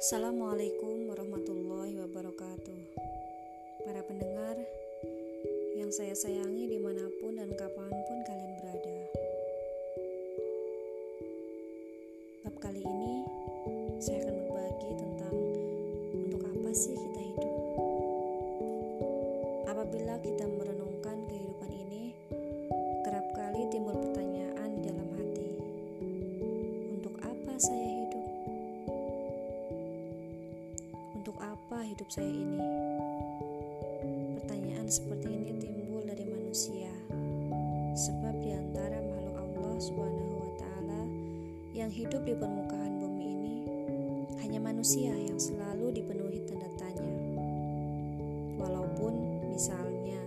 [0.00, 2.80] Assalamualaikum warahmatullahi wabarakatuh.
[3.84, 4.56] Para pendengar
[5.76, 8.96] yang saya sayangi di mana pun dan kapan pun kalian berada.
[12.48, 13.28] Bab kali ini
[14.00, 15.36] saya akan berbagi tentang
[16.16, 17.56] untuk apa sih kita hidup?
[19.68, 20.79] Apabila kita merenungkan
[32.00, 32.56] hidup saya ini?
[34.40, 36.88] Pertanyaan seperti ini timbul dari manusia,
[37.92, 41.02] sebab di antara makhluk Allah Subhanahu wa Ta'ala
[41.76, 43.56] yang hidup di permukaan bumi ini,
[44.40, 47.04] hanya manusia yang selalu dipenuhi tanda tanya.
[48.56, 50.24] Walaupun misalnya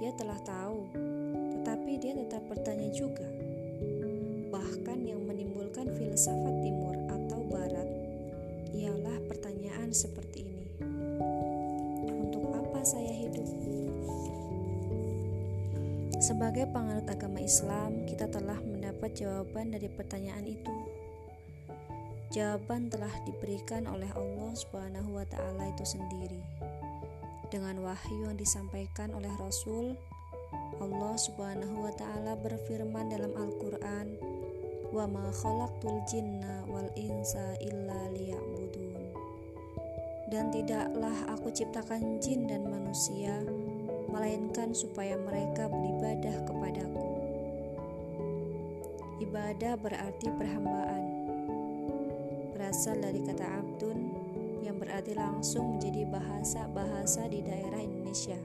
[0.00, 0.88] dia telah tahu,
[1.60, 3.28] tetapi dia tetap bertanya juga.
[4.48, 7.92] Bahkan yang menimbulkan filsafat timur atau barat
[8.72, 10.53] ialah pertanyaan seperti ini:
[16.34, 20.74] Sebagai penganut agama Islam, kita telah mendapat jawaban dari pertanyaan itu.
[22.34, 26.42] Jawaban telah diberikan oleh Allah Subhanahu wa taala itu sendiri.
[27.54, 29.94] Dengan wahyu yang disampaikan oleh Rasul,
[30.82, 34.18] Allah Subhanahu wa taala berfirman dalam Al-Qur'an,
[34.90, 39.14] "Wa ma khalaqtul jinna wal insa illa liya'budun."
[40.34, 43.38] Dan tidaklah aku ciptakan jin dan manusia
[44.24, 47.04] melainkan supaya mereka beribadah kepadaku.
[49.20, 51.04] Ibadah berarti perhambaan.
[52.56, 54.16] Berasal dari kata abdun
[54.64, 58.40] yang berarti langsung menjadi bahasa-bahasa di daerah Indonesia.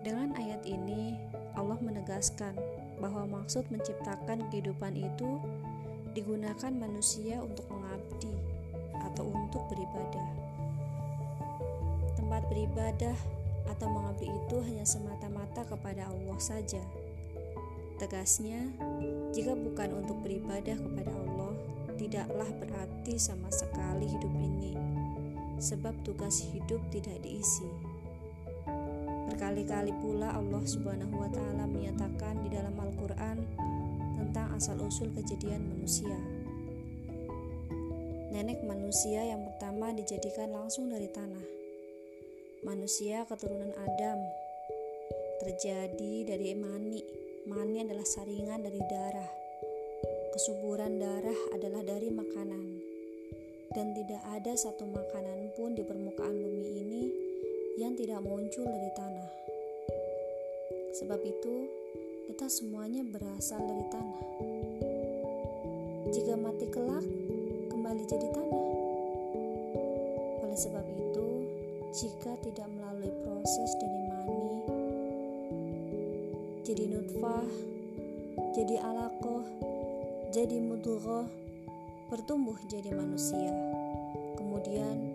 [0.00, 1.12] Dengan ayat ini,
[1.60, 2.56] Allah menegaskan
[3.04, 5.36] bahwa maksud menciptakan kehidupan itu
[6.16, 8.32] digunakan manusia untuk mengabdi
[9.12, 10.40] atau untuk beribadah.
[12.30, 13.18] Tempat beribadah
[13.74, 16.78] atau mengabdi itu hanya semata-mata kepada Allah saja.
[17.98, 18.70] Tegasnya,
[19.34, 21.58] jika bukan untuk beribadah kepada Allah,
[21.98, 24.78] tidaklah berarti sama sekali hidup ini,
[25.58, 27.66] sebab tugas hidup tidak diisi.
[29.26, 33.42] Berkali-kali pula Allah Subhanahu wa taala menyatakan di dalam Al-Qur'an
[34.14, 36.14] tentang asal-usul kejadian manusia.
[38.30, 41.59] Nenek manusia yang pertama dijadikan langsung dari tanah.
[42.60, 44.20] Manusia keturunan Adam
[45.40, 47.00] terjadi dari mani.
[47.48, 49.32] Mani adalah saringan dari darah.
[50.36, 52.66] Kesuburan darah adalah dari makanan.
[53.72, 57.04] Dan tidak ada satu makanan pun di permukaan bumi ini
[57.80, 59.30] yang tidak muncul dari tanah.
[61.00, 61.54] Sebab itu,
[62.28, 64.24] kita semuanya berasal dari tanah.
[66.12, 67.08] Jika mati kelak,
[72.30, 74.62] jika tidak melalui proses dari mani,
[76.62, 77.50] jadi nutfah,
[78.54, 79.42] jadi alaqoh,
[80.30, 81.26] jadi mudghah,
[82.06, 83.50] bertumbuh jadi manusia,
[84.38, 85.10] kemudian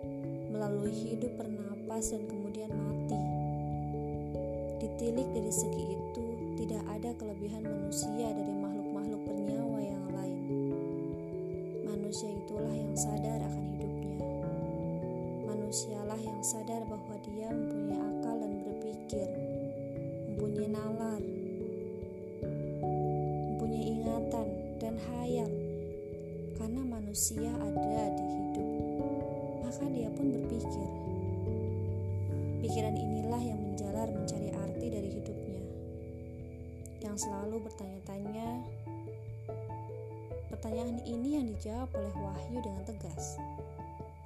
[0.52, 3.16] melalui hidup bernapas dan kemudian mati.
[4.84, 6.24] Ditilik dari segi itu,
[6.60, 10.40] tidak ada kelebihan manusia dari makhluk-makhluk bernyawa yang lain.
[11.80, 13.75] Manusia itulah yang sadar akan hidupnya.
[15.76, 19.28] Manusialah yang sadar bahwa dia mempunyai akal dan berpikir,
[20.24, 21.20] mempunyai nalar,
[23.44, 24.48] mempunyai ingatan
[24.80, 25.52] dan hayal.
[26.56, 28.68] Karena manusia ada di hidup,
[29.68, 30.88] maka dia pun berpikir.
[32.64, 35.60] Pikiran inilah yang menjalar mencari arti dari hidupnya.
[37.04, 38.48] Yang selalu bertanya-tanya,
[40.56, 43.36] pertanyaan ini yang dijawab oleh Wahyu dengan tegas.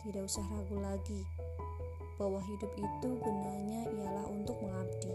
[0.01, 1.21] Tidak usah ragu lagi
[2.17, 5.13] bahwa hidup itu gunanya ialah untuk mengabdi.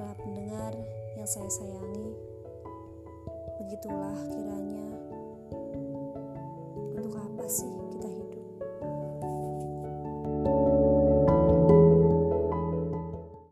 [0.00, 0.72] Para pendengar
[1.20, 2.16] yang saya sayangi,
[3.60, 4.88] begitulah kiranya
[6.96, 7.79] untuk apa sih